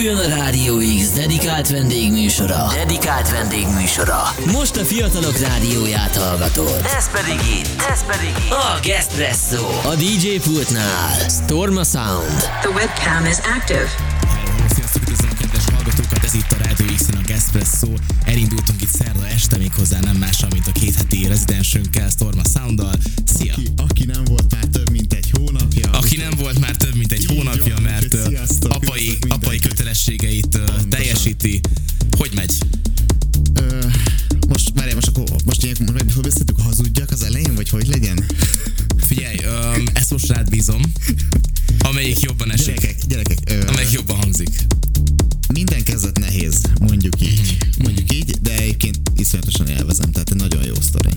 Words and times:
Induljon 0.00 0.32
a 0.32 0.36
Rádió 0.36 0.78
X 0.98 1.10
dedikált 1.10 1.68
vendégműsora. 1.68 2.66
Dedikált 2.74 3.30
vendégműsora. 3.30 4.22
Most 4.52 4.76
a 4.76 4.84
fiatalok 4.84 5.38
rádióját 5.38 6.16
hallgatod. 6.16 6.80
Ez 6.96 7.10
pedig 7.10 7.38
itt, 7.58 7.82
ez 7.92 8.04
pedig 8.04 8.28
itt. 8.28 8.50
A 8.50 8.78
Gespresso. 8.82 9.66
A 9.88 9.94
DJ 9.94 10.50
pultnál. 10.50 11.28
Storma 11.28 11.84
Sound. 11.84 12.38
The 12.60 12.68
webcam 12.68 13.24
is 13.24 13.36
active. 13.58 13.88
Sziasztok, 14.74 15.02
üdvözlöm 15.02 15.30
a 15.32 15.36
kedves 15.40 15.64
hallgatókat, 15.74 16.24
ez 16.24 16.34
itt 16.34 16.52
a 16.52 16.56
Rádió 16.64 16.86
x 16.96 17.02
a 17.12 17.20
Gespresso. 17.26 17.92
Elindultunk 18.24 18.82
itt 18.82 18.94
szerda 19.00 19.26
este, 19.26 19.56
még 19.56 19.72
hozzá 19.76 19.98
nem 20.00 20.16
mással, 20.16 20.48
mint 20.52 20.66
a 20.66 20.72
két 20.72 20.94
heti 20.94 21.26
rezidensünkkel, 21.26 22.08
Storma 22.08 22.42
Sounddal. 22.54 22.94
Szia! 23.24 23.52
Aki, 23.52 23.68
aki 23.76 24.04
nem 24.04 24.24
volt 24.24 24.54
már 24.54 24.64
több 24.64 24.90
mint 24.90 25.12
egy 25.12 25.19
hónapja. 25.40 25.90
Aki 25.90 26.16
nem 26.16 26.32
volt 26.38 26.58
már 26.58 26.76
több 26.76 26.94
mint 26.94 27.12
egy 27.12 27.20
Így 27.20 27.26
hónapja, 27.26 27.74
van, 27.74 27.82
mert 27.82 28.14
ö, 28.14 28.24
sziasztok, 28.28 28.72
apai, 28.72 29.18
apai 29.28 29.58
kötelességeit 29.58 30.54
ö, 30.54 30.64
teljesíti. 30.88 31.60
Hogy 32.16 32.30
megy? 32.34 32.52
Ö, 33.54 33.84
most, 34.48 34.70
várjál, 34.74 34.94
most 34.94 35.08
akkor 35.08 35.24
most 35.44 35.62
ilyenkor 35.62 35.92
most 35.92 36.14
hogy 36.14 36.22
beszéltük, 36.22 36.60
hazudjak 36.60 37.10
az 37.10 37.22
elején, 37.22 37.54
vagy 37.54 37.68
hogy 37.68 37.86
legyen? 37.88 38.24
Figyelj, 38.96 39.36
öm, 39.44 39.84
ezt 39.92 40.10
most 40.10 40.26
rád 40.26 40.50
bízom. 40.50 40.82
Amelyik 41.78 42.20
jobban 42.20 42.52
esik. 42.52 42.66
Gyerekek, 42.66 42.96
gyerekek, 43.06 43.38
ö, 43.50 43.66
Amelyik 43.68 43.90
jobban 43.92 44.16
hangzik. 44.16 44.48
minden 45.52 45.82
kezdet 45.82 46.18
nehéz, 46.18 46.60
mondjuk 46.80 47.20
így. 47.22 47.56
Mondjuk 47.78 48.12
így, 48.14 48.30
de 48.42 48.56
egyébként 48.56 48.98
iszonyatosan 49.16 49.68
élvezem, 49.68 50.12
tehát 50.12 50.30
egy 50.30 50.36
nagyon 50.36 50.64
jó 50.64 50.74
sztori. 50.80 51.08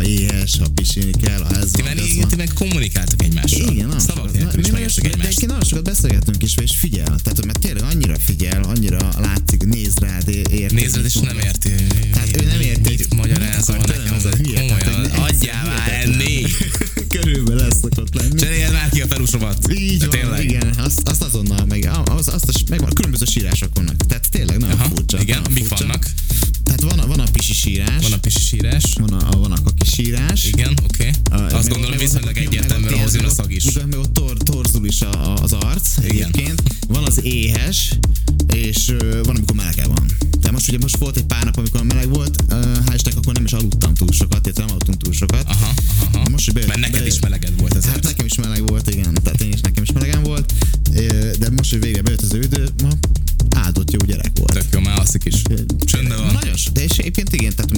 Ha 0.00 0.06
éhes, 0.06 0.56
ha 0.58 0.66
pisilni 0.74 1.12
kell, 1.22 1.38
ha 1.42 1.56
ez 1.56 1.70
Ti 1.70 1.82
van, 1.82 1.94
meg, 1.94 2.04
az 2.04 2.14
van. 2.16 2.28
ti 2.28 2.36
meg 2.36 2.50
kommunikáltok 2.54 3.22
egymással. 3.22 3.60
Igen, 3.72 3.86
nagyon 3.86 4.00
Szavak 4.00 4.16
sokat. 4.16 4.32
nélkül 4.32 4.84
is 4.84 4.92
sokat- 4.92 5.16
de 5.16 5.46
nagyon 5.46 5.62
sokat 5.64 5.84
beszélgetünk 5.84 6.42
is, 6.42 6.54
és 6.62 6.76
figyel. 6.78 7.04
Tehát, 7.04 7.32
hogy 7.36 7.44
mert 7.46 7.58
tényleg 7.60 7.82
annyira 7.82 8.18
figyel, 8.18 8.62
annyira 8.62 9.08
látszik, 9.18 9.62
néz 9.64 9.94
rád, 9.98 10.28
érti. 10.28 10.74
Nézed, 10.74 11.04
és 11.04 11.14
nem 11.14 11.38
érti. 11.38 11.70
Hát 12.14 12.42
ő 12.42 12.44
nem 12.46 12.60
érti. 12.60 12.88
Mit 12.88 13.14
magyarázol 13.14 13.76
nekem, 13.76 13.94
tőlem 13.94 14.14
ez 14.14 14.24
a 14.24 14.28
hogy 14.28 14.46
hülye? 14.46 14.66
Tehát, 14.66 14.84
komolyan. 14.84 15.10
hogy 15.10 15.34
Adjál 15.34 15.64
már 15.66 15.92
enni! 16.04 16.42
Körülbelül 17.14 17.60
lesz 17.60 17.78
szokott 17.82 18.14
lenni. 18.14 18.40
Cseréljed 18.40 18.72
már 18.72 18.88
ki 18.90 19.00
a 19.00 19.06
pelusomat. 19.06 19.72
Így 19.72 20.06
van, 20.06 20.40
igen, 20.42 20.74
azt, 20.78 21.00
azt 21.08 21.22
azonnal 21.22 21.64
meg, 21.64 21.90
az, 22.04 22.28
azt, 22.28 22.68
megvan, 22.68 22.90
különböző 22.94 23.24
sírások 23.24 23.70
vannak. 23.74 23.99
Is 34.90 35.00
a, 35.00 35.34
az 35.34 35.52
arc 35.52 35.96
egyébként. 35.96 36.62
Van 36.88 37.04
az 37.04 37.24
éhes, 37.24 37.98
és 38.54 38.94
van, 39.22 39.36
amikor 39.36 39.56
melege 39.56 39.86
van. 39.86 40.06
De 40.40 40.50
most 40.50 40.68
ugye 40.68 40.78
most 40.80 40.96
volt 40.96 41.16
egy 41.16 41.24
pár 41.24 41.44
nap, 41.44 41.56
amikor 41.56 41.82
meleg 41.82 42.08
volt, 42.08 42.42
hál' 42.50 42.92
Istennek, 42.94 43.18
akkor 43.18 43.34
nem 43.34 43.44
is 43.44 43.52
aludtam 43.52 43.94
túl 43.94 44.12
sokat, 44.12 44.44
illetve 44.44 44.62
nem 44.64 44.70
aludtunk 44.72 45.02
túl 45.02 45.12
sokat. 45.12 45.44
Aha, 45.46 45.72
aha, 46.00 46.10
aha. 46.12 46.28
Most, 46.28 46.44
hogy 46.44 46.54
bejött- 46.54 46.68
Mert 46.68 46.80
neked 46.80 46.96
bejött- 46.98 47.14
is 47.14 47.20
meleged 47.20 47.60
volt 47.60 47.74
ezért. 47.76 47.92
Hát 47.94 48.02
nekem 48.04 48.26
is 48.26 48.34
meleg 48.34 48.66
volt, 48.68 48.90
igen. 48.90 49.14
Tehát 49.22 49.40
én 49.40 49.52
is 49.52 49.60
nekem 49.60 49.82
is 49.82 49.92
melegem 49.92 50.22
volt. 50.22 50.52
De 51.38 51.50
most, 51.56 51.70
hogy 51.70 51.80
végre 51.80 52.02
bejött 52.02 52.20
az 52.22 52.34
idő, 52.34 52.68
ma 52.82 52.88
áldott 53.56 53.90
jó 53.90 53.98
gyerek 54.06 54.30
volt. 54.34 54.52
Tök 54.52 54.66
jó, 54.70 54.80
már 54.80 54.98
alszik 54.98 55.24
is. 55.24 55.42
Csöndben 55.84 56.18
van. 56.18 56.32
Nagyon 56.32 56.56
so, 56.56 56.70
de 56.72 56.82
és 56.84 56.98
egyébként 56.98 57.34
igen, 57.34 57.54
tehát 57.54 57.69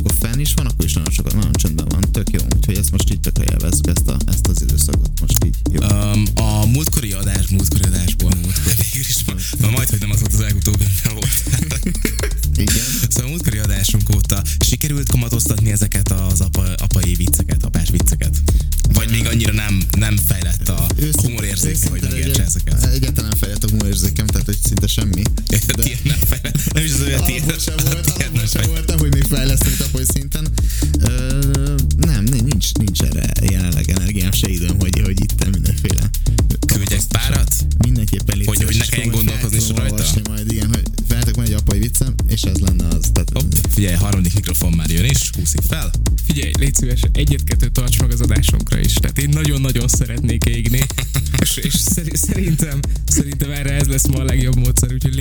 a 54.22 54.24
legjobb 54.24 54.56
módszer, 54.56 54.92
úgyhogy 54.92 55.11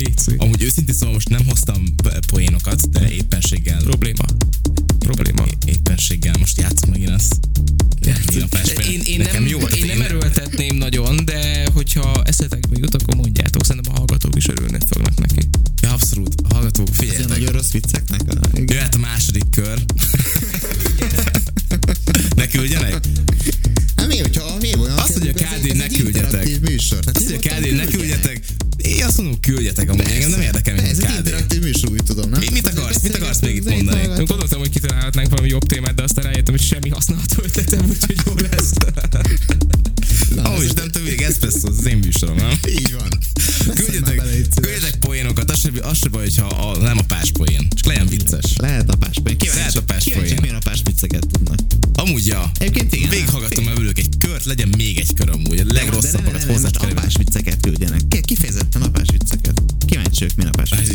vicceket 51.02 51.26
tudnak. 51.32 51.58
Amúgy, 51.94 52.26
ja. 52.26 52.50
Egyébként 52.58 52.94
igen. 52.94 53.10
Végighallgattam 53.10 53.68
ebből 53.68 53.88
egy 53.94 54.08
kört, 54.18 54.44
legyen 54.44 54.68
még 54.76 54.98
egy 54.98 55.14
kör 55.14 55.30
amúgy. 55.30 55.58
A 55.58 55.64
legrosszabbakat 55.72 56.42
hozzá 56.42 56.68
apás 56.80 57.16
vicceket 57.16 57.60
küldjenek. 57.60 58.00
Ki- 58.08 58.20
Kifejezetten 58.20 58.82
apás 58.82 59.08
vicceket. 59.10 59.62
Kíváncsi 59.86 60.18
vagyok, 60.18 60.36
milyen 60.36 60.52
apás 60.52 60.70
Hát, 60.70 60.78
vicceket. 60.78 60.91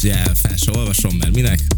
Hogy 0.00 0.10
hol 0.10 0.16
lehet, 0.16 0.28
úgyhogy 0.28 0.28
el 0.28 0.34
fel 0.34 0.56
se 0.56 0.70
olvasom, 0.70 1.16
mert 1.16 1.34
minek? 1.34 1.77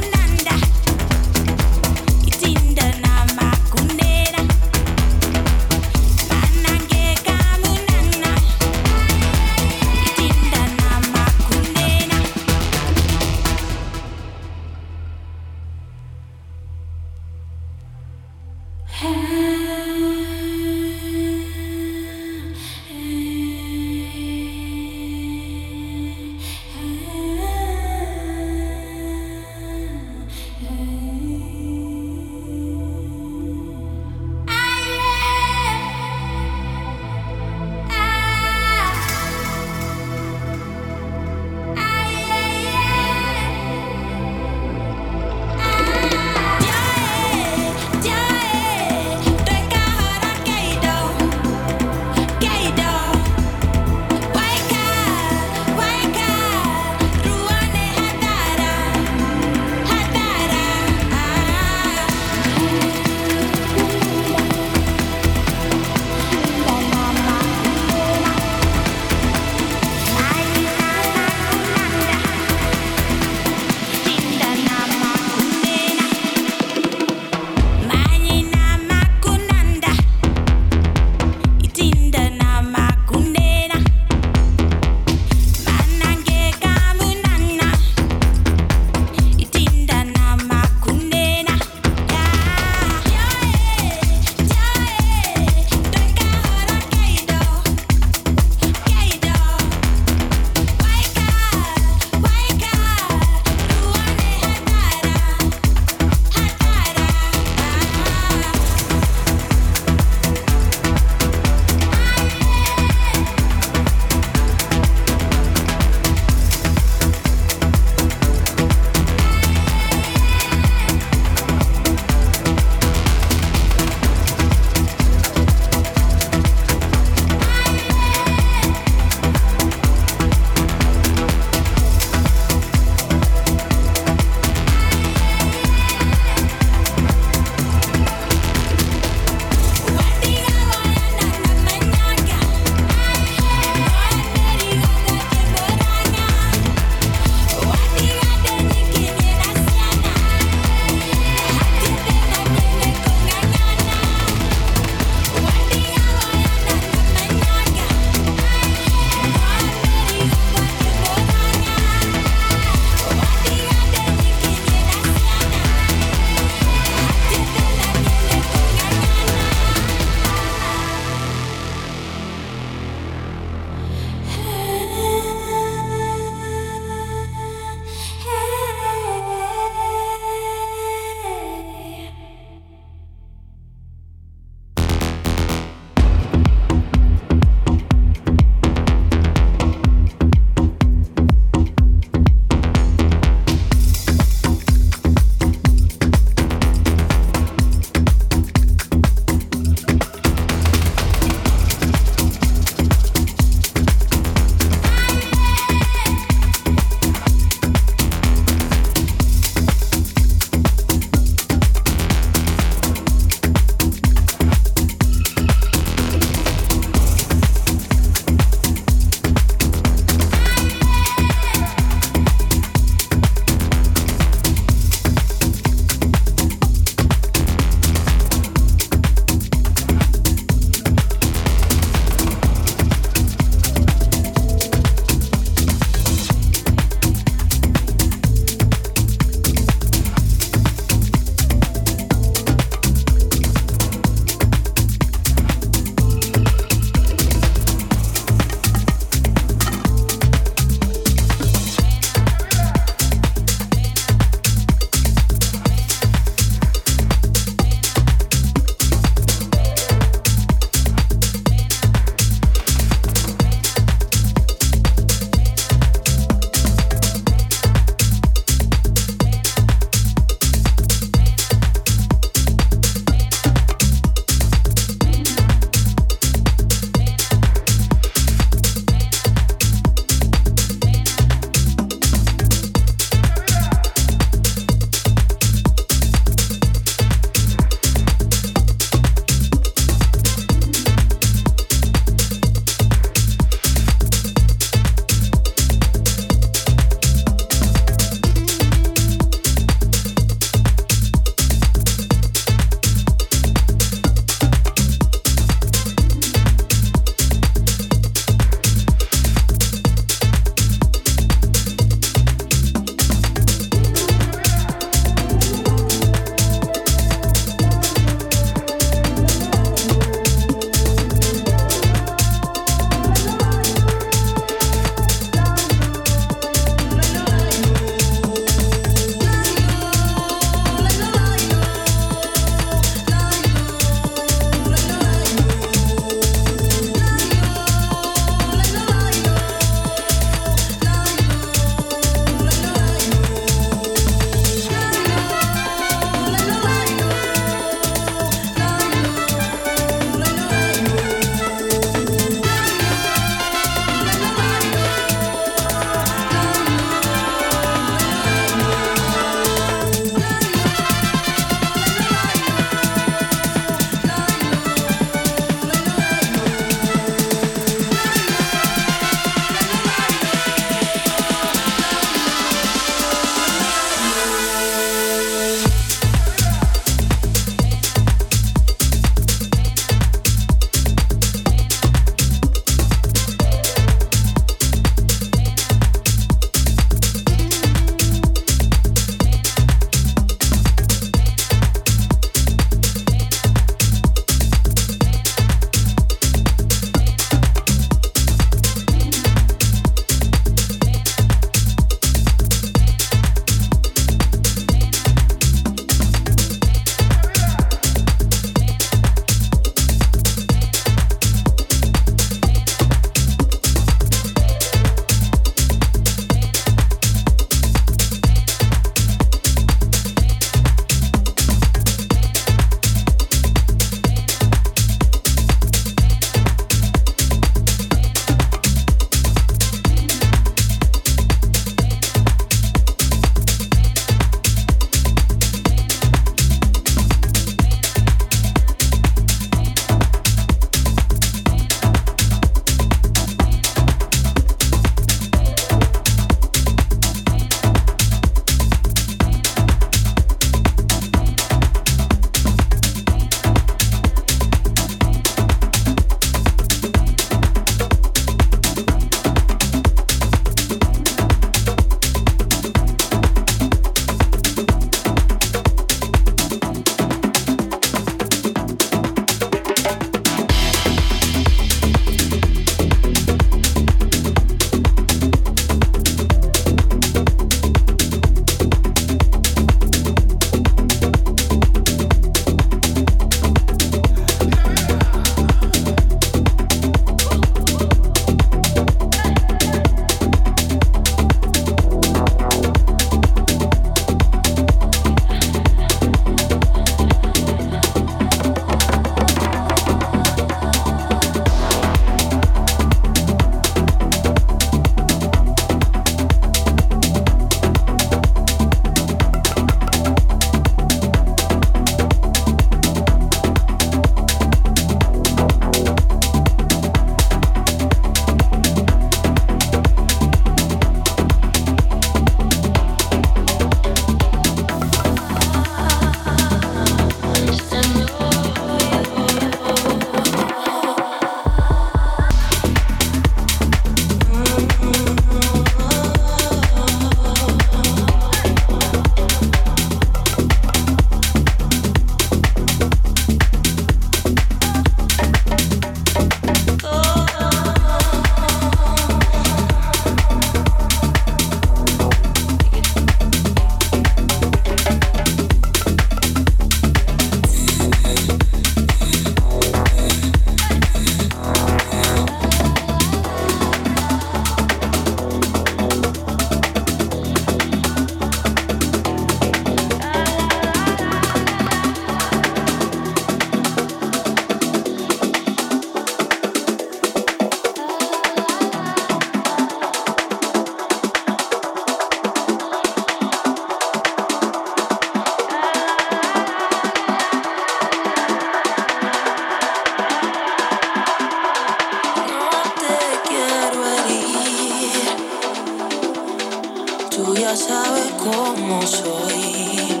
Tú 597.22 597.34
ya 597.34 597.54
sabes 597.54 598.12
cómo 598.18 598.80
soy, 598.80 600.00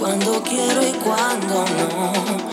cuando 0.00 0.42
quiero 0.42 0.82
y 0.82 0.92
cuando 0.94 1.64
no. 1.64 2.47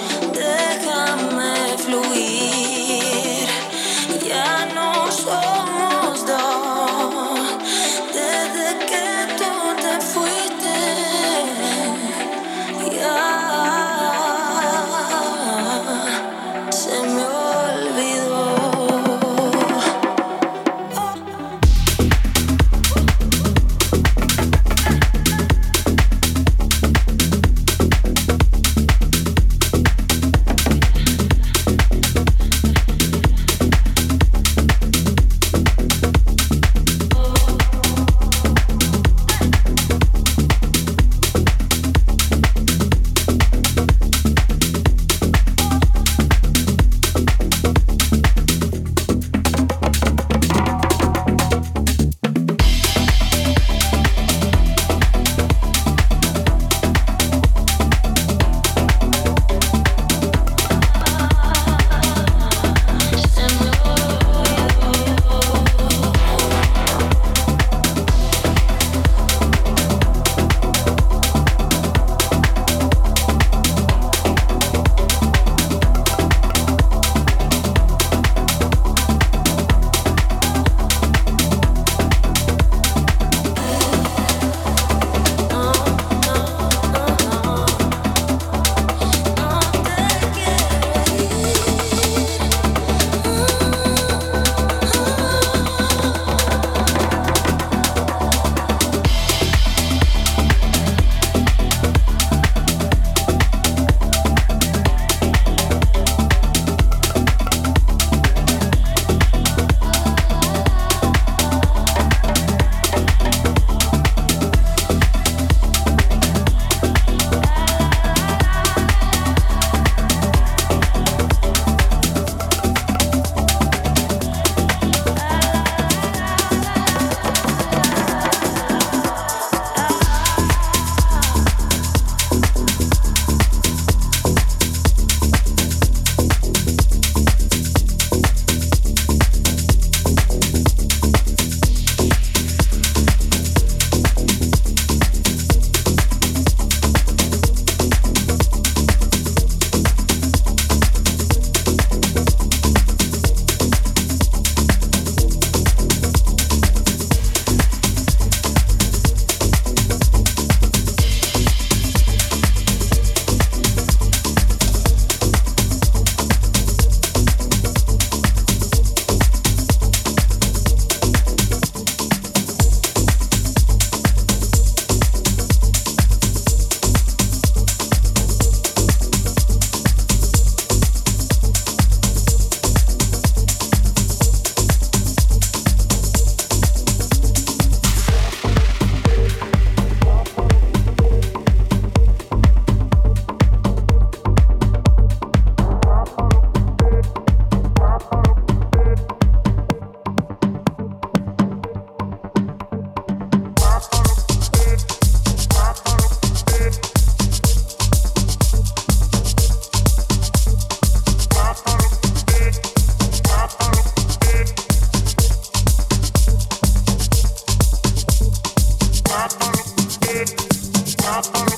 Stop 221.16 221.55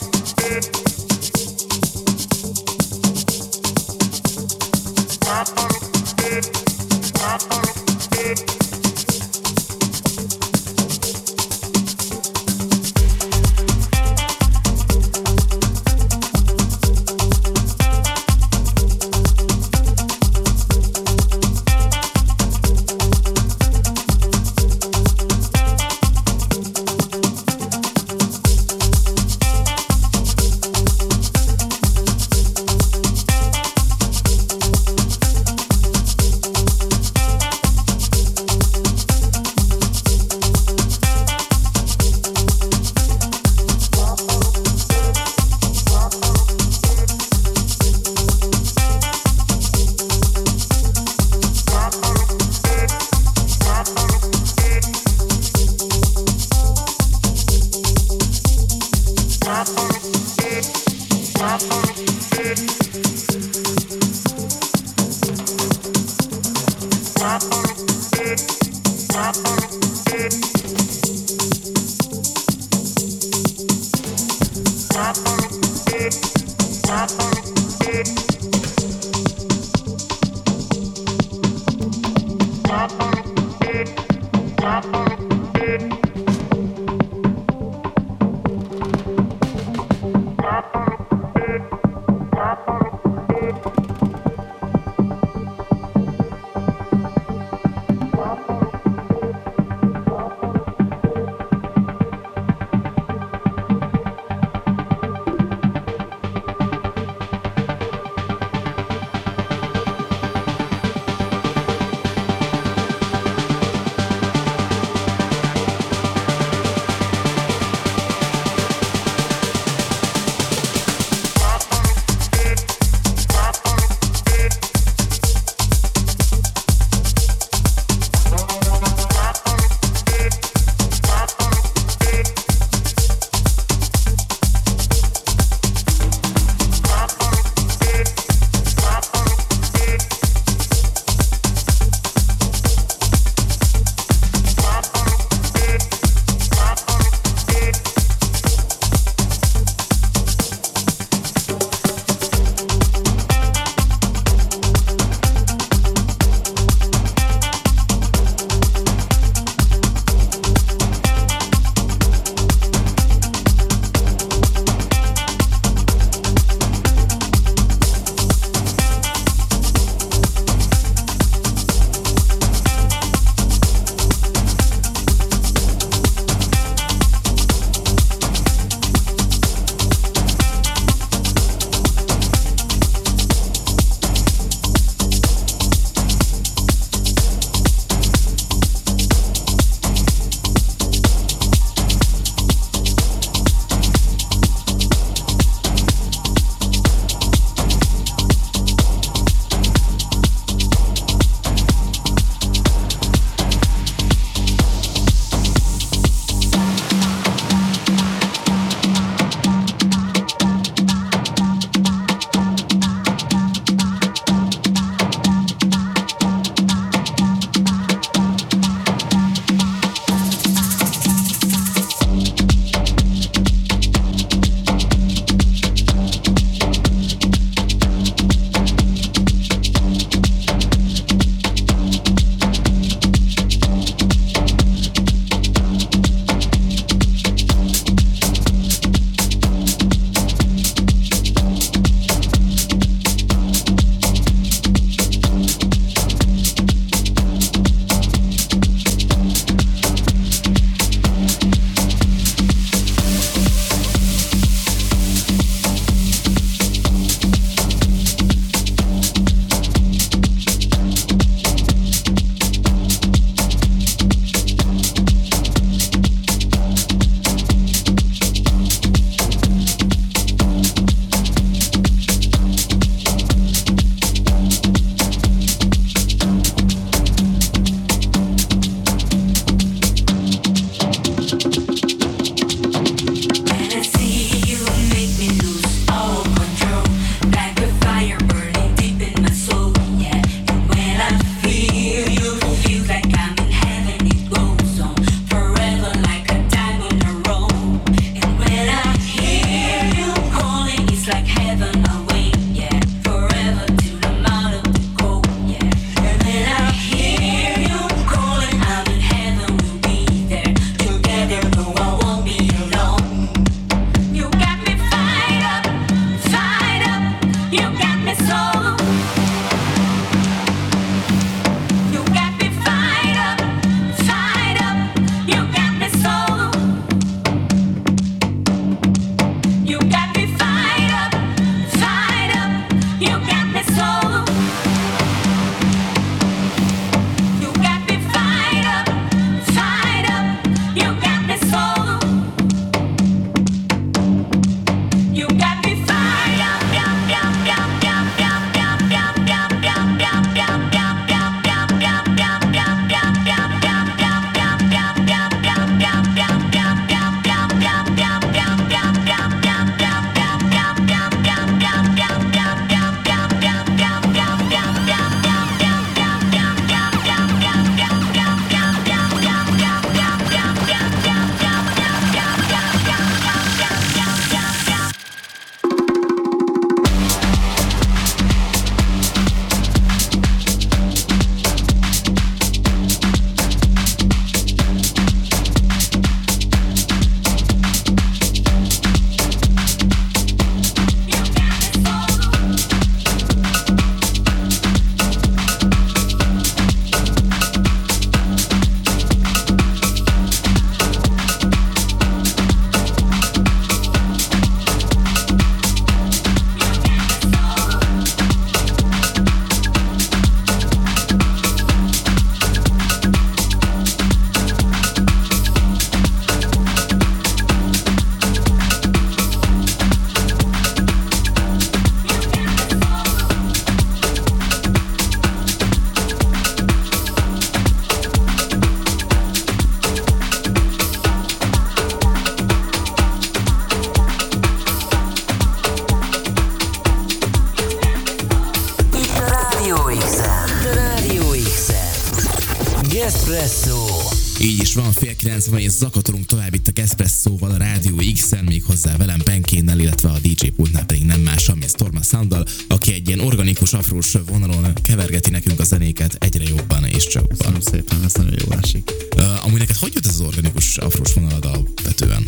kilenc 445.47 445.49
van, 445.49 445.59
és 445.59 445.71
zakatolunk 445.71 446.25
tovább 446.25 446.53
itt 446.53 446.67
a 446.67 446.81
Espresszóval, 446.81 447.51
a 447.51 447.57
Rádió 447.57 447.95
X-en, 448.13 448.43
még 448.43 448.63
hozzá 448.63 448.97
velem 448.97 449.19
Penkénnel, 449.23 449.79
illetve 449.79 450.09
a 450.09 450.19
DJ 450.19 450.47
pultnál 450.47 450.85
pedig 450.85 451.03
nem 451.03 451.19
más, 451.19 451.47
mint 451.47 451.69
Storma 451.69 452.01
Sounddal, 452.01 452.45
aki 452.67 452.93
egy 452.93 453.07
ilyen 453.07 453.19
organikus 453.19 453.73
afrós 453.73 454.15
vonalon 454.25 454.73
kevergeti 454.83 455.29
nekünk 455.29 455.59
a 455.59 455.63
zenéket 455.63 456.15
egyre 456.19 456.43
jobban 456.43 456.85
és 456.85 457.07
csak 457.07 457.27
Köszönöm 457.27 457.61
szépen, 457.61 458.03
ez 458.03 458.13
nagyon 458.13 458.33
jó 458.45 458.51
esik. 458.61 458.91
Uh, 459.15 459.45
amúgy 459.45 459.59
neked 459.59 459.75
hogy 459.75 459.91
jött 459.93 460.05
ez 460.05 460.13
az 460.13 460.21
organikus 460.21 460.77
afrós 460.77 461.13
vonalad 461.13 461.45
alapvetően? 461.45 462.23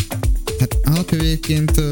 Hát 0.60 0.78
uh, 1.78 1.88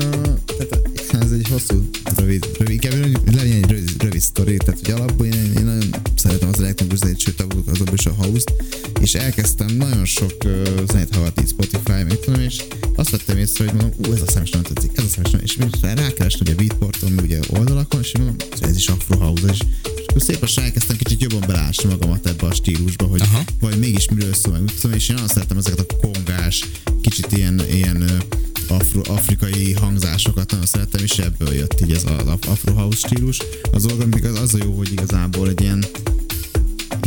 tehát 1.10 1.25
ez 1.25 1.32
egy 1.32 1.47
hosszú, 1.49 1.89
rövid, 2.15 2.47
rövid, 2.58 2.73
inkább 2.73 2.93
legyen 3.36 3.63
egy 3.63 3.69
rövid, 3.69 4.01
rövid 4.01 4.21
sztori, 4.21 4.58
tehát 4.58 4.80
hogy 4.86 4.93
alapból 4.93 5.25
én, 5.25 5.53
én 5.58 5.65
nagyon 5.65 5.89
szeretem 6.15 6.49
az 6.49 6.60
elektronikus 6.60 6.99
zenét, 6.99 7.19
sőt 7.19 7.45
azok 7.71 7.93
is 7.93 8.06
a 8.06 8.13
house 8.13 8.51
és 8.99 9.13
elkezdtem 9.13 9.75
nagyon 9.75 10.06
sok 10.06 10.34
uh, 10.45 10.67
zenét 10.91 11.15
hallgatni 11.15 11.45
Spotify, 11.47 11.91
meg 11.91 12.19
tudom, 12.19 12.41
és 12.41 12.63
azt 12.95 13.10
vettem 13.10 13.38
észre, 13.38 13.65
hogy 13.65 13.73
mondom, 13.73 13.93
ú, 13.97 14.13
ez 14.13 14.21
a 14.21 14.32
szem 14.32 14.43
is 14.43 14.49
nagyon 14.49 14.73
tetszik, 14.73 14.91
ez 14.97 15.03
a 15.03 15.08
szem 15.08 15.23
is 15.43 15.56
nagyon, 15.56 15.73
és 15.73 16.01
rákerestem 16.01 16.41
ugye 16.41 16.56
Beatporton, 16.56 17.19
ugye 17.21 17.39
oldalakon, 17.49 17.99
és 18.01 18.12
mondom, 18.17 18.36
ez 18.62 18.75
is 18.75 18.88
Afro 18.88 19.17
House, 19.17 19.51
és, 19.51 19.60
akkor 20.08 20.21
szépen 20.21 20.49
elkezdtem 20.56 20.97
kicsit 20.97 21.21
jobban 21.21 21.47
belásni 21.47 21.89
magamat 21.89 22.27
ebbe 22.27 22.47
a 22.47 22.53
stílusba, 22.53 23.06
hogy 23.06 23.21
Aha. 23.21 23.43
vagy 23.60 23.80
mégis 23.80 24.10
miről 24.10 24.34
szól, 24.34 24.53
meg 24.53 24.73
tudom, 24.82 24.95
és 24.95 25.10
én 25.10 25.15
azt 25.15 25.34
szeretem 25.34 25.58
ezeket 25.58 25.80
a 25.80 25.95
kongás, 25.95 26.65
kicsit 27.01 27.32
ilyen, 27.32 27.62
ilyen 27.71 28.21
afro, 28.67 29.01
afrikai 29.13 29.73
hangzásokat 29.73 30.51
nagyon 30.51 30.65
szeretem, 30.65 31.03
és 31.03 31.17
ebből 31.17 31.53
jött 31.53 31.82
így 31.82 31.91
ez 31.91 32.03
az 32.03 32.27
afro 32.47 32.73
house 32.73 33.08
stílus. 33.08 33.39
Az 33.71 33.86
organik 33.86 34.23
az, 34.23 34.39
az 34.39 34.53
a 34.53 34.58
jó, 34.63 34.77
hogy 34.77 34.91
igazából 34.91 35.49
egy 35.49 35.62
ilyen 35.62 35.86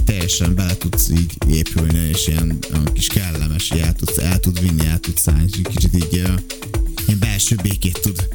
teljesen 0.05 0.55
bele 0.55 0.77
tudsz 0.77 1.09
így 1.09 1.37
épülni, 1.51 2.09
és 2.09 2.27
ilyen 2.27 2.59
kis 2.93 3.07
kellemes, 3.07 3.71
így 3.75 3.81
el, 3.81 3.95
tudsz, 3.95 4.19
el 4.19 4.41
tud 4.41 4.61
vinni, 4.61 4.87
el 4.87 4.99
tudsz 5.01 5.21
szállni, 5.21 5.45
és 5.53 5.61
kicsit 5.63 5.95
így 5.95 6.13
ilyen 6.13 6.45
belső 7.19 7.57
békét 7.63 8.01
tud 8.01 8.29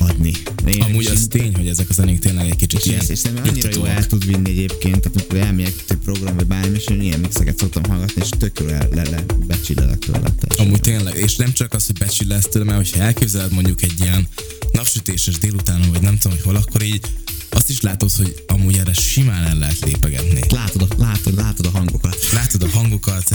adni. 0.00 0.32
Én 0.66 0.82
Amúgy 0.82 1.06
az 1.06 1.26
tény, 1.30 1.54
hogy 1.54 1.68
ezek 1.68 1.90
a 1.90 1.92
zenék 1.92 2.18
tényleg 2.18 2.48
egy 2.48 2.56
kicsit 2.56 2.80
és 2.80 2.86
ilyen. 2.86 3.04
És 3.08 3.18
szerintem 3.18 3.46
annyira 3.48 3.68
jó 3.72 3.84
el 3.84 4.06
tud 4.06 4.26
vinni 4.26 4.50
egyébként, 4.50 5.00
tehát 5.00 5.16
amikor 5.18 5.38
elmegyek 5.38 5.74
egy 5.88 5.96
program 5.96 6.34
vagy 6.34 6.46
bármi, 6.46 6.76
és 6.76 6.86
én 6.86 7.00
ilyen 7.00 7.20
mixeket 7.20 7.58
szoktam 7.58 7.82
hallgatni, 7.84 8.22
és 8.22 8.28
tök 8.38 8.60
jól 8.60 8.68
le, 8.68 8.88
le, 8.92 9.02
le 9.02 9.24
becsillelek 9.46 9.98
tőle. 9.98 10.34
Amúgy 10.56 10.80
tényleg, 10.80 11.16
és 11.16 11.36
nem 11.36 11.52
csak 11.52 11.74
az, 11.74 11.86
hogy 11.86 11.98
becsillesz 11.98 12.48
tőle, 12.50 12.64
mert 12.64 12.76
hogyha 12.76 13.00
elképzeled 13.04 13.52
mondjuk 13.52 13.82
egy 13.82 14.00
ilyen 14.00 14.28
napsütéses 14.72 15.38
délutánon, 15.38 15.90
vagy 15.90 16.02
nem 16.02 16.18
tudom, 16.18 16.36
hogy 16.36 16.46
hol, 16.46 16.56
akkor 16.56 16.82
így 16.82 17.06
azt 17.54 17.70
is 17.70 17.80
látod, 17.80 18.10
hogy 18.10 18.44
amúgy 18.46 18.76
erre 18.76 18.92
simán 18.92 19.44
el 19.44 19.58
lehet 19.58 19.78
lépegetni. 19.80 20.40
Látod 20.48 20.82
a, 20.82 20.86
látod, 20.98 21.34
látod 21.34 21.66
a 21.66 21.70
hangokat. 21.70 22.16
Látod 22.32 22.62
a 22.62 22.68
hangokat. 22.68 23.34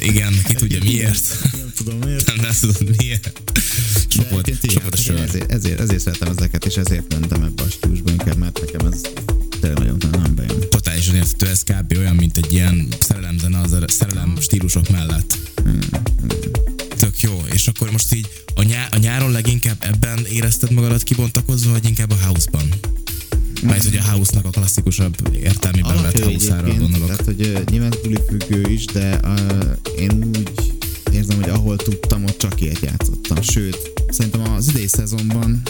Igen, 0.00 0.42
ki 0.44 0.54
tudja 0.54 0.78
miért. 0.82 1.38
Nem 1.52 1.72
tudom 1.76 1.98
miért. 1.98 2.26
Nem, 2.26 2.36
nem 2.36 2.52
tudod 2.60 2.96
miért. 2.96 3.32
Sok 4.08 4.30
volt, 4.30 4.50
sok 4.68 4.82
volt 4.82 4.94
a 4.94 4.96
sör. 4.96 5.20
Ezért, 5.20 5.52
ezért, 5.52 5.80
ezért 5.80 6.00
szeretem 6.00 6.28
ezeket, 6.28 6.64
és 6.64 6.74
ezért 6.74 7.12
mentem 7.18 7.42
ebbe 7.42 7.62
a 7.62 7.70
stílusba 7.70 8.10
inkább, 8.10 8.36
mert 8.36 8.60
nekem 8.60 8.86
ez 8.86 9.00
tényleg 9.60 9.78
nagyon 9.78 9.96
nem 10.10 10.34
bejön. 10.34 10.60
Totálisan 10.70 11.14
érthető, 11.14 11.46
ez 11.46 11.62
kb. 11.62 11.94
olyan, 11.98 12.14
mint 12.14 12.36
egy 12.36 12.52
ilyen 12.52 12.88
szerelemzene 13.00 13.58
az 13.58 13.76
szerelem 13.86 14.36
stílusok 14.40 14.88
mellett. 14.88 15.38
Hmm. 15.62 15.78
Tök 16.98 17.20
jó, 17.20 17.42
és 17.52 17.66
akkor 17.66 17.90
most 17.90 18.14
így 18.14 18.28
a, 18.54 18.62
nyá- 18.62 18.94
a 18.94 18.98
nyáron 18.98 19.30
leginkább 19.30 19.76
ebben 19.80 20.26
érezted 20.32 20.70
magadat 20.70 21.02
kibontakozva, 21.02 21.70
vagy 21.70 21.84
inkább 21.84 22.10
a 22.10 22.16
house-ban? 22.24 22.68
Mert 23.62 23.84
hogy 23.84 23.96
a 23.96 24.10
house-nak 24.10 24.44
a 24.44 24.50
klasszikusabb 24.50 25.16
értelmében 25.42 26.02
vett 26.02 26.18
house-ára 26.18 26.74
gondolok. 26.74 27.06
Tehát, 27.06 27.24
hogy 27.24 27.40
uh, 27.40 27.64
nyilván 27.64 27.92
függő 28.28 28.70
is, 28.70 28.84
de 28.84 29.20
uh, 29.24 29.76
én 29.98 30.24
úgy 30.24 30.52
érzem, 31.12 31.40
hogy 31.42 31.50
ahol 31.50 31.76
tudtam, 31.76 32.24
ott 32.24 32.38
csak 32.38 32.60
ilyet 32.60 32.80
játszottam. 32.80 33.42
Sőt, 33.42 33.92
szerintem 34.08 34.52
az 34.52 34.68
idei 34.68 34.86
szezonban 34.86 35.62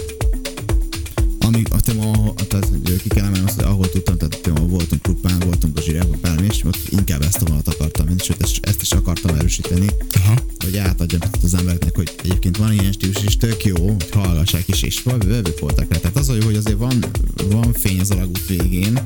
ami 1.47 1.63
a 1.71 1.81
téma, 1.81 2.35
tehát 2.49 2.69
ki 3.03 3.09
kell 3.09 3.25
emelni 3.25 3.47
azt, 3.47 3.55
hogy 3.55 3.65
ahol 3.65 3.91
tudtam, 3.91 4.17
tehát 4.17 4.35
a 4.35 4.41
téma 4.41 4.67
voltunk 4.67 5.03
klubban, 5.03 5.39
voltunk 5.39 5.79
a 5.79 6.17
bármi, 6.21 6.47
és 6.47 6.65
ott 6.65 6.79
inkább 6.89 7.23
ezt 7.23 7.37
a 7.37 7.45
vonalat 7.45 7.69
akartam, 7.69 8.19
sőt 8.19 8.43
ezt, 8.43 8.59
ezt 8.61 8.83
is 8.83 8.93
akartam 8.93 9.37
erősíteni, 9.37 9.87
Aha. 10.15 10.35
hogy 10.65 10.77
átadjam 10.77 11.21
az 11.43 11.55
embereknek, 11.55 11.95
hogy 11.95 12.15
egyébként 12.23 12.57
van 12.57 12.73
ilyen 12.73 12.93
stílus, 12.93 13.23
és 13.25 13.37
tök 13.37 13.65
jó, 13.65 13.87
hogy 13.87 14.09
hallgassák 14.11 14.69
is, 14.69 14.83
és 14.83 15.03
vevők 15.03 15.61
voltak 15.61 15.93
rá. 15.93 15.99
Tehát 15.99 16.17
az 16.17 16.29
a 16.29 16.35
jó, 16.35 16.45
hogy 16.45 16.57
azért 16.57 16.79
van, 16.79 17.05
van 17.51 17.73
fény 17.73 18.01
az 18.01 18.11
alagút 18.11 18.47
végén, 18.47 19.01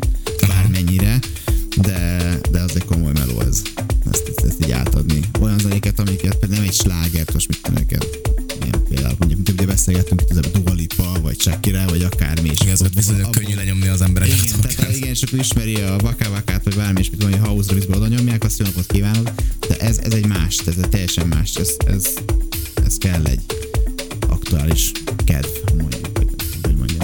bármennyire, 0.49 1.19
de, 1.77 2.39
de 2.51 2.61
az 2.61 2.75
egy 2.75 2.85
komoly 2.85 3.13
meló 3.13 3.41
ez. 3.41 3.63
Ezt, 4.11 4.29
ezt, 4.29 4.45
ezt 4.45 4.65
így 4.65 4.71
átadni. 4.71 5.21
Olyan 5.41 5.59
zenéket, 5.59 5.99
amiket 5.99 6.49
nem 6.49 6.63
egy 6.63 6.75
slágert, 6.75 7.33
most 7.33 7.49
mit 7.49 7.63
tudom 7.63 7.87
ilyen 8.65 8.83
például, 8.89 9.15
mondjuk, 9.19 9.41
mint 9.47 9.49
ugye 9.49 9.67
beszélgettünk 9.67 10.21
itt 10.21 10.31
az 10.31 10.51
Dua 10.53 10.73
Lipa, 10.73 11.13
vagy 11.23 11.41
Shakira, 11.41 11.85
vagy 11.89 12.03
akármi. 12.03 12.49
És 12.49 12.59
ez 12.59 12.83
viszonylag 12.95 13.31
könnyű 13.31 13.55
lenyomni 13.55 13.89
az 13.89 14.01
embereket. 14.01 14.43
Igen, 14.43 14.61
tehát, 14.61 14.97
igen, 14.97 15.09
és 15.09 15.23
akkor 15.23 15.39
ismeri 15.39 15.75
a 15.75 15.97
vakávakát, 15.97 16.65
vagy 16.65 16.75
bármi, 16.75 17.01
és 17.01 17.11
mit 17.11 17.23
mondja, 17.23 17.45
house 17.45 17.69
remixbe 17.69 17.97
oda 17.97 18.07
nyomják, 18.07 18.45
azt 18.45 18.59
jó 18.59 18.65
napot 18.65 18.87
kívánok, 18.87 19.31
de 19.69 19.77
ez, 19.77 19.99
ez 19.99 20.13
egy 20.13 20.27
más, 20.27 20.59
ez 20.67 20.75
egy 20.83 20.89
teljesen 20.89 21.27
más, 21.27 21.55
ez, 21.55 21.77
ez, 21.87 22.05
ez 22.85 22.97
kell 22.99 23.25
egy 23.25 23.43
aktuális 24.29 24.93
kedv, 25.25 25.49
mondjuk, 25.77 26.10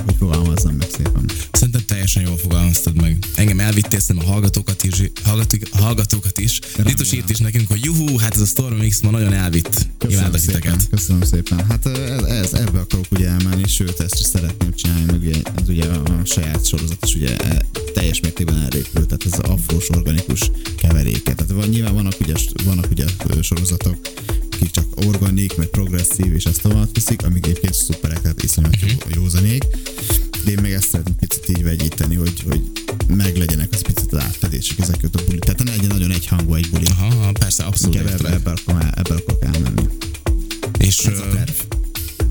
hogy, 0.06 0.16
fogalmazzam 0.18 0.74
meg 0.74 0.88
szépen. 0.90 1.30
Szerintem 1.52 1.82
teljesen 1.86 2.22
jól 2.22 2.36
fogalmaztad 2.36 3.00
meg. 3.00 3.18
Engem 3.34 3.60
elvittél 3.60 4.00
a 4.18 4.24
hallgatókat 4.24 4.84
is, 4.84 5.10
hallgatók, 5.24 5.60
hallgatókat 5.72 6.38
is. 6.38 6.60
Ritos 6.76 7.12
írt 7.12 7.30
is 7.30 7.38
nekünk, 7.38 7.68
hogy 7.68 7.84
juhú, 7.84 8.16
hát 8.18 8.34
ez 8.34 8.40
a 8.40 8.44
Storm 8.44 8.88
X 8.88 9.00
ma 9.00 9.10
nagyon 9.10 9.32
elvitt. 9.32 9.88
Köszönöm 9.98 10.32
szépen, 10.32 10.80
köszönöm 10.90 11.22
szépen. 11.22 11.66
Hát 11.66 11.86
ez, 11.86 12.22
ez, 12.22 12.52
ebbe 12.52 12.78
akarok 12.78 13.06
ugye 13.10 13.28
elmenni, 13.28 13.68
sőt 13.68 14.00
ezt 14.00 14.18
is 14.20 14.26
szeretném 14.26 14.74
csinálni, 14.74 15.04
meg 15.04 15.20
ugye, 15.20 15.40
ez 15.60 15.68
ugye 15.68 15.84
a 15.84 16.24
saját 16.24 16.66
sorozat 16.66 17.04
is 17.06 17.14
ugye 17.14 17.36
e, 17.36 17.66
teljes 17.94 18.20
mértékben 18.20 18.56
elrépült, 18.62 19.06
tehát 19.06 19.24
ez 19.24 19.32
az 19.32 19.38
afrós 19.38 19.88
organikus 19.90 20.50
keveréket. 20.76 21.36
Tehát 21.36 21.52
van, 21.52 21.68
nyilván 21.68 21.94
vannak 21.94 22.14
ugye, 22.20 22.34
vannak 22.64 22.86
ugye 22.90 23.04
sorozatok, 23.42 23.96
akik 24.56 24.70
csak 24.70 24.84
organik, 25.06 25.56
meg 25.56 25.66
progresszív, 25.66 26.34
és 26.34 26.44
ezt 26.44 26.62
tovább 26.62 26.88
viszik, 26.92 27.24
amíg 27.24 27.44
egyébként 27.44 27.74
szuperek, 27.74 28.20
tehát 28.20 28.42
iszonyat 28.42 28.74
uh-huh. 28.74 28.90
jó, 28.90 29.22
jó 29.22 29.28
zenék 29.28 29.64
de 30.46 30.52
én 30.52 30.58
még 30.62 30.72
ezt 30.72 30.88
szeretném 30.88 31.16
picit 31.16 31.48
így 31.48 31.62
vegyíteni, 31.62 32.14
hogy, 32.14 32.40
hogy 32.48 32.60
meglegyenek 33.06 33.68
az 33.72 33.82
picit 33.82 34.12
az 34.12 34.18
átfedések 34.18 34.78
ezek 34.78 34.96
a 35.02 35.08
buli. 35.26 35.38
Tehát 35.38 35.62
ne 35.64 35.70
legyen 35.70 35.86
nagyon 35.86 36.10
egyhangú 36.10 36.54
egy 36.54 36.70
buli. 36.70 36.84
Aha, 36.90 37.32
persze, 37.32 37.64
abszolút. 37.64 37.96
Ebbe, 37.96 38.12
ebbe, 38.12 38.28
ebbe, 38.28 38.50
akarok, 38.50 38.82
ebbe 38.82 39.14
akarok 39.14 39.44
elmenni. 39.44 39.88
És 40.78 40.98
Ez 40.98 41.18
a 41.18 41.28
terv. 41.28 41.85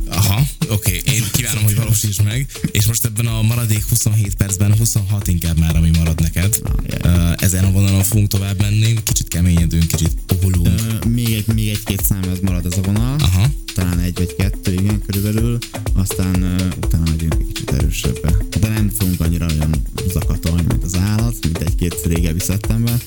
Aha, 0.09 0.41
oké, 0.69 0.99
okay. 0.99 1.13
én 1.13 1.23
kívánom, 1.31 1.63
hogy 1.63 1.75
valósítsd 1.75 2.23
meg. 2.23 2.47
És 2.71 2.85
most 2.85 3.05
ebben 3.05 3.27
a 3.27 3.41
maradék 3.41 3.83
27 3.89 4.35
percben, 4.35 4.77
26 4.77 5.27
inkább 5.27 5.59
már, 5.59 5.75
ami 5.75 5.89
marad 5.97 6.21
neked. 6.21 6.59
Ah. 7.01 7.33
Ezen 7.37 7.63
a 7.63 7.71
vonalon 7.71 8.03
fogunk 8.03 8.27
tovább 8.27 8.61
menni, 8.61 9.03
kicsit 9.03 9.27
keményedünk, 9.27 9.87
kicsit 9.87 10.11
puhulunk. 10.25 10.67
Uh, 10.67 11.11
még, 11.11 11.33
egy, 11.33 11.47
még 11.53 11.69
egy-két 11.69 12.05
szám 12.05 12.23
ez 12.23 12.39
marad 12.41 12.65
ez 12.65 12.77
a 12.77 12.81
vonal. 12.81 13.15
Aha. 13.19 13.47
Talán 13.73 13.99
egy 13.99 14.17
vagy 14.17 14.35
kettő, 14.35 14.73
igen, 14.73 15.01
körülbelül. 15.05 15.57
Aztán 15.93 16.55
utána 16.83 17.03
megyünk 17.09 17.35
egy 17.39 17.47
kicsit 17.47 17.71
erősebbre. 17.71 18.31
De 18.59 18.67
nem 18.67 18.91
fogunk 18.97 19.19
annyira 19.19 19.45
olyan 19.45 19.81
zakatolni, 20.07 20.65
mint 20.67 20.83
az 20.83 20.95
állat, 20.95 21.35
mint 21.41 21.57
egy-két 21.57 21.95
régebbi 22.05 22.39
szettemben, 22.39 23.01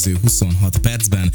következő 0.00 0.18
26 0.22 0.78
percben. 0.78 1.32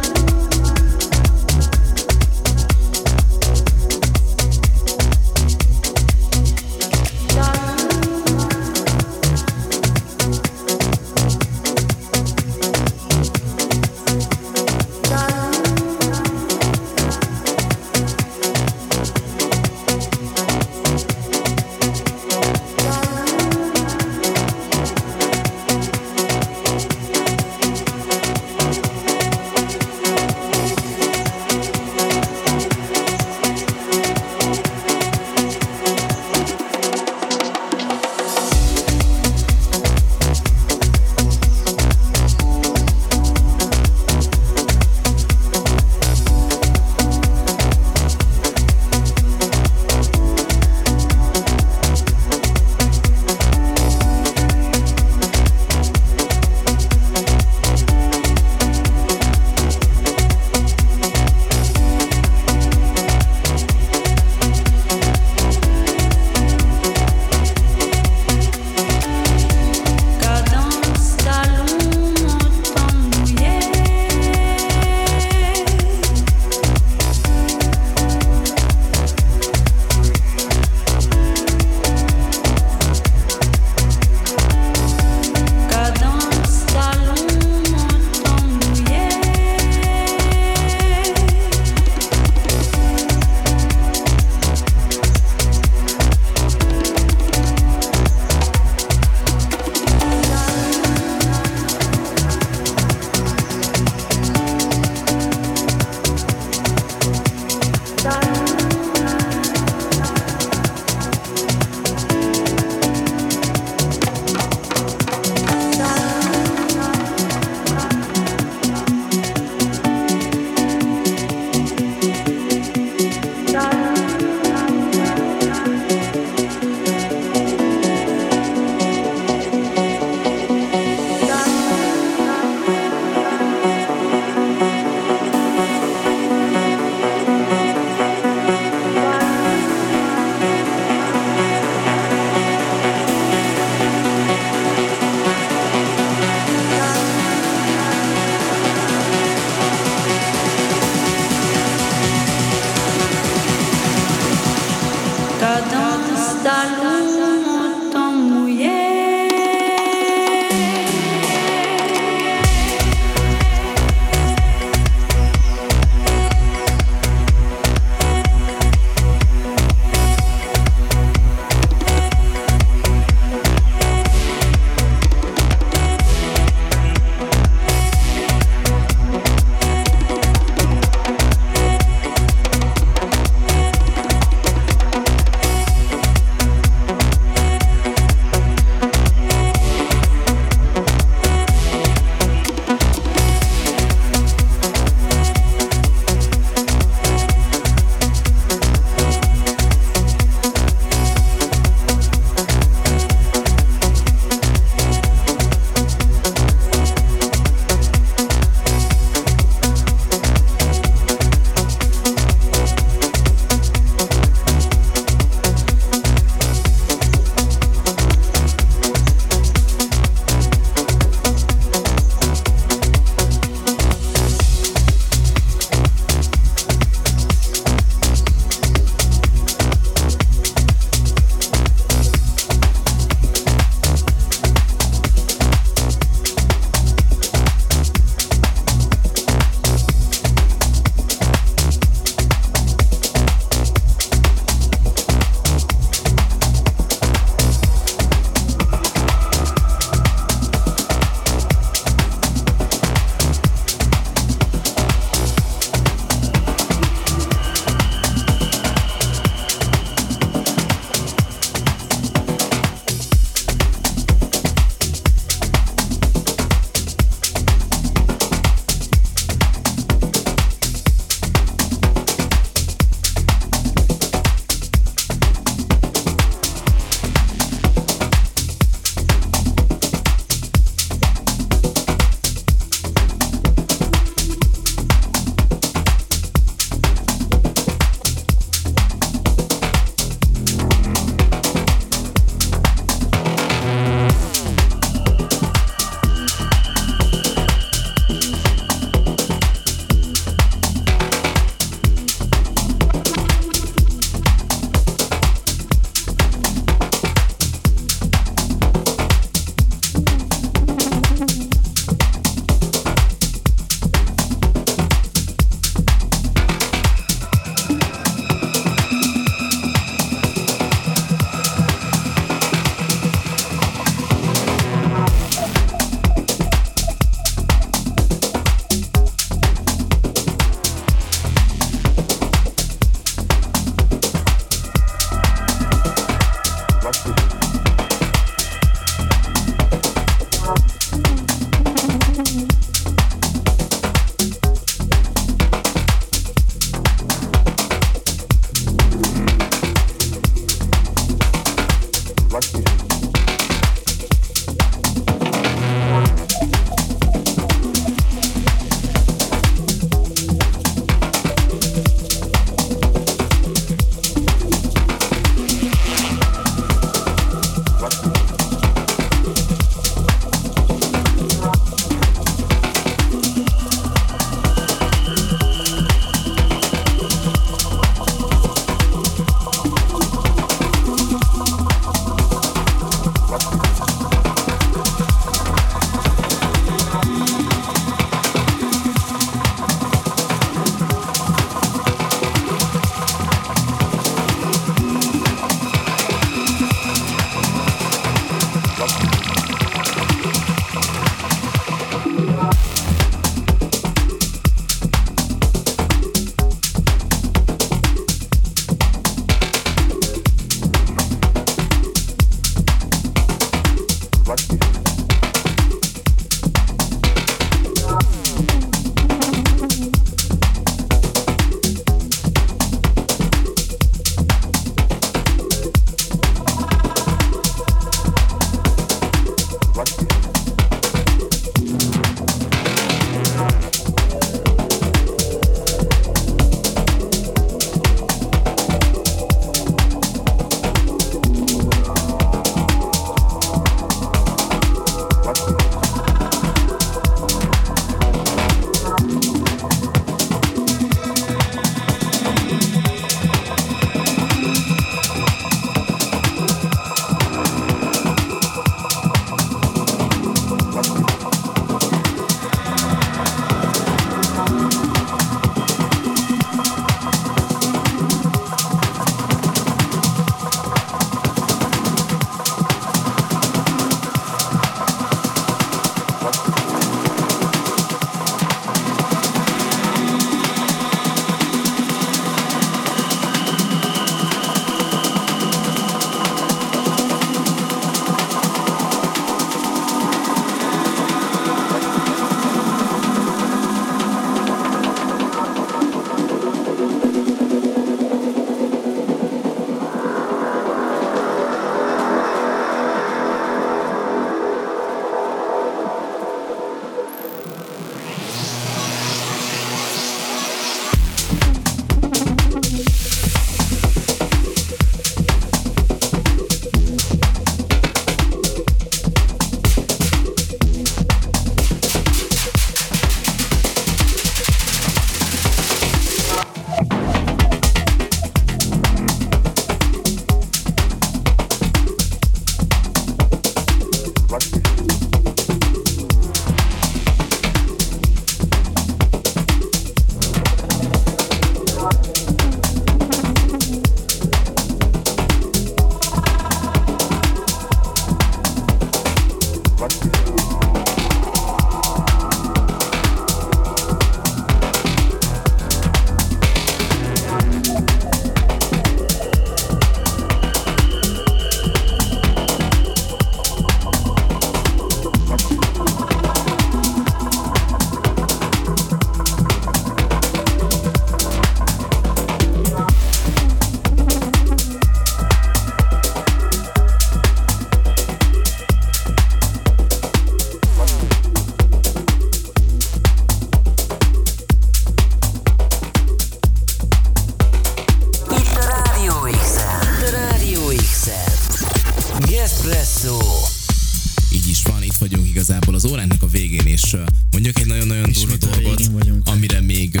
az 595.76 595.84
órának 595.84 596.22
a 596.22 596.26
végén, 596.26 596.66
és 596.66 596.96
mondjuk 597.30 597.58
egy 597.58 597.66
nagyon-nagyon 597.66 598.12
durva 598.12 598.36
dolgot, 598.36 598.90
amire 599.24 599.60
még 599.60 600.00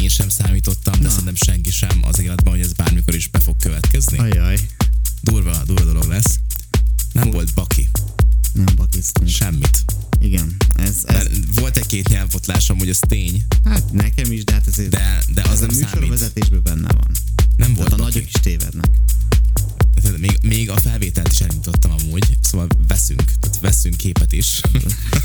én 0.00 0.08
sem 0.08 0.28
számítottam, 0.28 0.94
de 0.94 1.02
Na. 1.02 1.08
szerintem 1.08 1.34
senki 1.34 1.70
sem 1.70 2.00
az 2.02 2.18
életben, 2.18 2.52
hogy 2.52 2.62
ez 2.62 2.72
bármikor 2.72 3.14
is 3.14 3.28
be 3.28 3.40
fog 3.40 3.56
következni. 3.56 4.18
Ajaj. 4.18 4.58
Durva, 5.20 5.62
durva 5.64 5.84
dolog 5.84 6.08
lesz. 6.08 6.38
Nem 7.12 7.24
Hú. 7.24 7.32
volt 7.32 7.54
baki. 7.54 7.88
Nem 8.52 8.74
bakiztunk. 8.76 9.28
Semmit. 9.28 9.84
Igen. 10.20 10.56
Ez, 10.76 10.96
ez... 11.06 11.28
Volt 11.54 11.76
egy 11.76 11.86
két 11.86 12.08
nyelvfotlásom, 12.08 12.78
hogy 12.78 12.88
ez 12.88 12.98
tény. 13.08 13.44
Hát 13.64 13.92
nekem 13.92 14.32
is, 14.32 14.44
de 14.44 14.52
hát 14.52 14.66
ezért... 14.66 14.90
De, 14.90 15.22
de 15.34 15.42
az 15.42 15.60
nem 15.60 15.68
a 15.68 15.72
műsorvezetésben 15.72 16.62
benne 16.62 16.88
van. 16.92 17.10
Nem 17.56 17.74
volt 17.74 17.88
Tehát 17.88 18.00
a 18.00 18.02
nagyok 18.02 18.26
is 18.26 18.40
tévednek. 18.42 18.90
Tehát 20.02 20.18
még, 20.18 20.38
még 20.42 20.70
a 20.70 20.76
felvételt 20.76 21.32
is 21.32 21.40
elindítottam 21.40 21.90
amúgy, 21.90 22.36
szóval 22.40 22.68
veszünk, 22.88 23.22
tehát 23.40 23.60
veszünk 23.60 23.96
képet 23.96 24.32
is. 24.32 24.60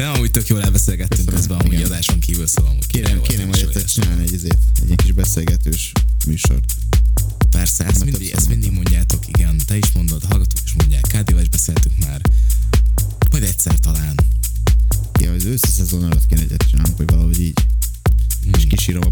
De 0.00 0.06
amúgy 0.06 0.30
tök 0.30 0.46
jól 0.46 0.62
elbeszélgettünk 0.62 1.28
Köszönöm. 1.28 1.40
közben, 1.40 1.58
amúgy 1.58 1.72
Igen. 1.72 1.84
adáson 1.84 2.18
kívül, 2.18 2.46
szóval 2.46 2.70
amúgy 2.70 2.86
kérem, 2.86 3.20
kérem, 3.22 3.48
hogy 3.48 3.84
csinálni 3.84 4.22
egy, 4.22 4.32
izét, 4.32 4.58
egy 4.88 4.96
kis 4.96 5.12
beszélgetős 5.12 5.92
műsort. 6.26 6.72
Persze, 7.50 7.84
ezt 7.84 8.04
mindig, 8.04 8.30
ezt 8.30 8.48
mindig 8.48 8.70
mondjátok, 8.70 9.28
igen, 9.28 9.56
te 9.66 9.76
is 9.76 9.92
mondod, 9.92 10.24
hallgatók 10.24 10.64
is 10.64 10.72
mondják, 10.72 11.02
Kádival 11.08 11.42
is 11.42 11.48
beszéltük 11.48 11.92
már, 12.06 12.20
majd 13.30 13.42
egyszer 13.42 13.78
talán. 13.78 14.14
Ja, 15.20 15.32
az 15.32 15.44
őszi 15.44 15.70
szezon 15.70 16.02
alatt 16.02 16.26
kéne 16.26 16.40
egyet 16.40 16.66
csinálunk, 16.70 16.96
hogy 16.96 17.10
valahogy 17.10 17.40
így. 17.40 17.66
Hmm. 18.42 18.52
És 18.54 18.66
kisírom 18.68 19.02
a 19.06 19.10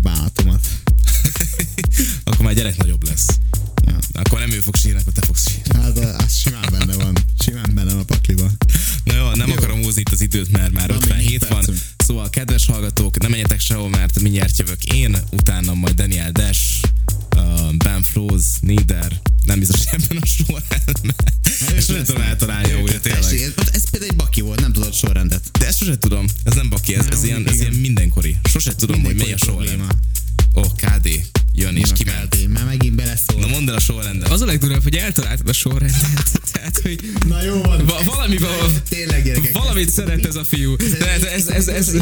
amit 39.89 40.21
szeret 40.21 40.27
ez 40.27 40.37
a 40.37 40.45
fiú. 40.45 40.77
Tehát 40.77 41.23
ez, 41.23 41.47
ez, 41.47 41.69
ez, 41.69 41.89
ez, 41.89 41.95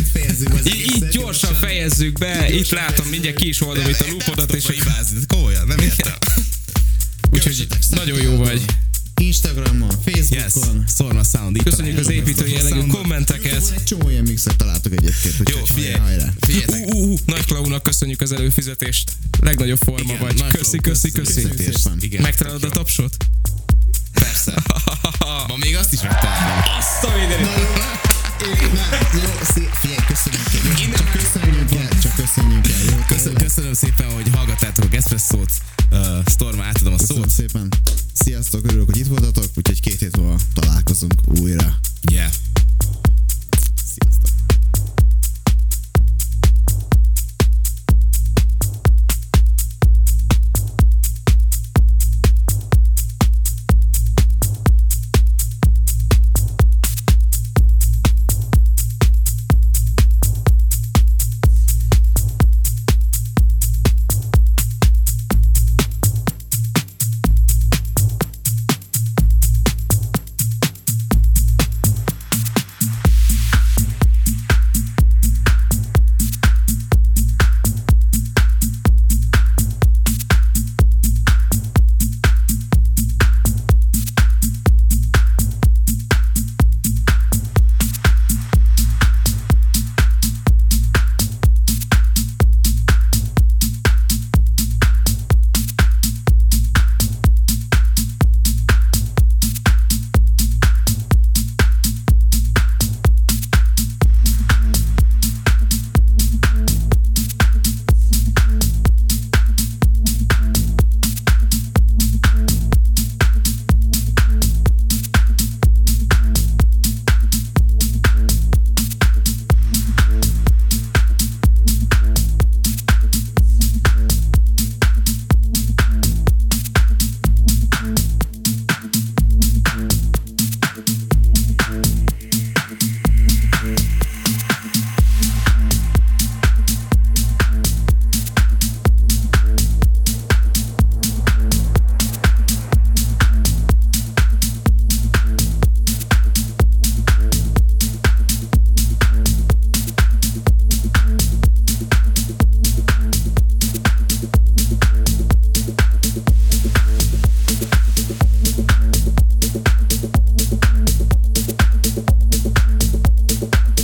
így 0.64 1.09
gyorsan 1.09 1.55
fejezzük 1.55 2.18
be, 2.18 2.53
itt 2.53 2.70
látom, 2.70 3.07
mindjárt 3.07 3.37
ki 3.37 3.49
is 3.49 3.61
oldom 3.61 3.89
itt 3.89 4.01
a 4.01 4.07
lúpodat, 4.11 4.55
és 4.55 4.66
komolyan, 5.26 5.66
nem 5.66 5.78
értem. 5.78 6.12
Úgyhogy 7.32 7.66
nagyon 7.91 8.22
jó 8.22 8.37
vagy. 8.37 8.64
Instagramon, 9.20 9.91
Facebookon. 10.05 10.76
Yes. 10.76 10.91
Szorna 10.91 11.22
Sound. 11.22 11.57
Itt 11.57 11.62
Köszönjük 11.62 11.99
az 11.99 12.11
építő 12.11 12.47
jellegű 12.47 12.87
kommenteket. 12.87 13.72
Egy 13.76 13.84
csomó 13.84 14.11
ilyen 14.11 14.22
mixet 14.22 14.57
találtok 14.57 14.93
egyébként. 14.93 15.51
Jó, 15.51 15.64
figyelj. 15.64 15.95
Figyeljetek. 16.41 16.87
Uh, 16.87 17.11
uh, 17.11 17.18
Nagy 17.26 17.45
Klaunak 17.45 17.82
köszönjük 17.82 18.20
az 18.20 18.32
előfizetést. 18.32 19.12
Legnagyobb 19.41 19.78
forma 19.78 20.12
Igen, 20.12 20.18
vagy. 20.18 20.45
Köszi, 20.51 20.78
köszi, 20.78 21.11
köszi. 21.11 21.49
Megtalálod 22.20 22.64
a 22.64 22.68
tapsot? 22.68 23.16
persze. 24.27 24.55
Ma 25.49 25.57
még 25.57 25.77
azt 25.77 25.93
is 25.93 26.01
megtalálom. 26.03 26.62
Azt 26.79 27.05
a 27.05 27.11
mindenit. 27.18 27.49
Jó, 29.12 29.31
szép, 29.55 29.70
figyelj, 29.72 29.99
köszönjük 30.07 30.47
el. 30.55 30.81
Én 30.81 30.93
csak 30.93 31.11
köszönjük 31.11 31.72
el, 31.72 31.89
csak 32.03 32.14
köszönjük 32.14 32.66
el. 32.66 32.85
Jó, 32.85 33.05
köszönöm, 33.07 33.35
köszönöm 33.35 33.72
szépen, 33.72 34.11
hogy 34.14 34.29
hallgattátok 34.35 34.95
Espresszót. 34.95 35.51
Uh, 35.91 35.99
Storm, 36.27 36.61
átadom 36.61 36.93
a 36.93 36.97
köszönöm 36.97 37.22
szót. 37.22 37.31
szépen. 37.31 37.68
Sziasztok, 38.12 38.64
örülök, 38.64 38.87
hogy 38.87 38.97
itt 38.99 39.07
voltatok, 39.07 39.45
úgyhogy 39.55 39.81
két 39.81 39.99
hét 39.99 40.16
múlva 40.16 40.37
találkozunk 40.55 41.14
újra. 41.24 41.79
Yeah. 42.11 42.31
Sziasztok. 43.85 44.26